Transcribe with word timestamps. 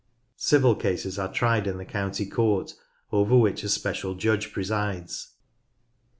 Civil 0.37 0.73
cases 0.77 1.19
are 1.19 1.31
tried 1.31 1.67
in 1.67 1.77
the 1.77 1.85
County 1.85 2.25
Court, 2.25 2.73
over 3.11 3.37
which 3.37 3.63
a 3.63 3.69
special 3.69 4.15
judge 4.15 4.51
presides. 4.51 5.33